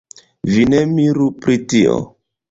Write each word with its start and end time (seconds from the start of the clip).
Vi 0.53 0.61
ne 0.73 0.79
miru 0.93 1.27
pri 1.43 1.59
tio. 1.75 1.99